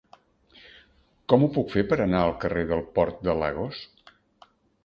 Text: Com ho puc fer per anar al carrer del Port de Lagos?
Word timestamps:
Com 1.33 1.45
ho 1.47 1.51
puc 1.57 1.69
fer 1.75 1.83
per 1.93 1.99
anar 2.07 2.23
al 2.23 2.35
carrer 2.45 2.65
del 2.73 2.81
Port 2.97 3.23
de 3.29 3.37
Lagos? 3.45 3.83